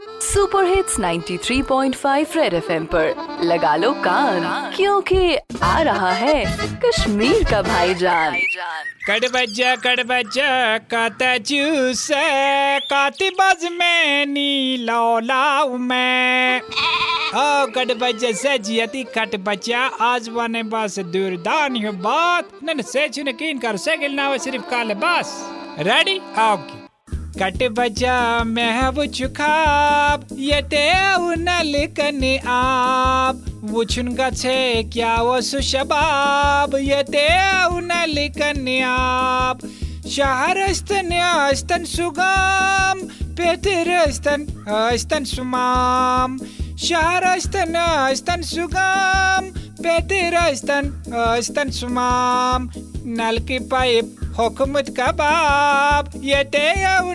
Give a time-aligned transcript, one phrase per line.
[0.00, 6.44] Super hits 93.5 red FM पर। लगा लो कान, क्योंकि आ रहा है
[6.84, 8.36] कश्मीर का भाईजान।
[9.06, 12.08] कड़ बजा कड़ बजा कत जूस
[12.84, 20.98] काती बज में नी लौलाऊ मैं। ओ कट बजा सजियती कट बचा आज वने बस
[20.98, 25.38] दूरदान हो बात। नन से चुने कीन कर सेगिल ना सिर्फ़ काले बस
[25.80, 26.77] रेडी ओके
[27.40, 30.86] कट बजा, मैं वो चुखाब ये ते
[31.16, 33.44] उनल कने आप
[33.84, 37.26] छुन गछे क्या वो सुशबाब, ये ते
[37.68, 39.60] उनल कने आप
[40.08, 43.06] शहरस्तन अस्तन सुगम
[43.38, 46.38] पेतरस्तन अस्तन सुमाम।
[46.78, 49.46] शहरस्तन अस्तन सुगम
[49.78, 52.68] पेतरस्तन अस्तन सुमाम।
[53.18, 56.62] नल की पाइप हुकूमत कबाब ये ते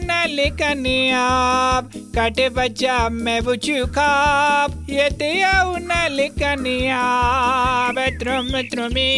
[0.00, 5.30] नल कनियाब काटे बच्चा मैं वो चुखाब ये ते
[5.84, 9.12] नल कनियाब त्रुम, त्रुमी।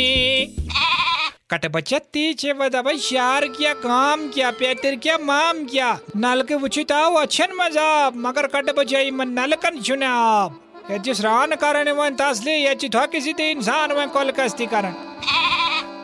[1.54, 6.54] कट बच्चा तीचे बदा भाई शार किया काम किया पेतर किया माम किया नल के
[6.54, 12.54] वुचिताव अच्छन मज़ा। मगर कट बच्चा मन नल कन चुनाव याची श्रावण कारण वन तसली
[12.62, 14.94] याची थोकी सी इंसान वन कोल कस्ती कारण।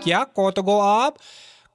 [0.04, 1.16] क्या कोत गो आप?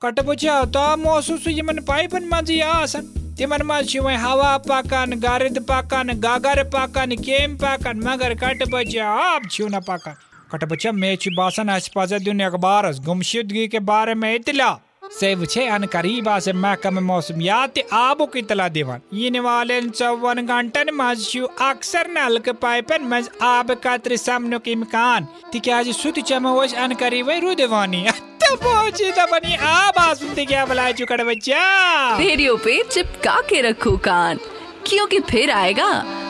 [0.01, 6.63] कट बच्चा ता महसूस यमन पाइपन मजी आसन। तिमन मज हवा पकन, गर्द पकन, गगर
[6.69, 10.15] पकन, केम पकन, मगर कट बचा आप छू न पकन।
[10.51, 14.71] कट बच्चा मे बासन अस पज दिन अखबार गुमशुदगी के बारे में इतला।
[15.11, 21.25] से वछे अन करीब से महकम मौसमियात आबुक इतला दिवन। इन वाले चौवन घंटन मज
[21.61, 28.05] अक्सर नलक पाइपन मज आब कत्र समनुक इम्कान तिकाज सुत चम अन करीब रुदवानी
[30.93, 31.63] चुकड़ बच्चा
[32.17, 34.39] रेडियो पे चिपका के रखो कान।
[34.87, 35.91] क्योंकि फिर आएगा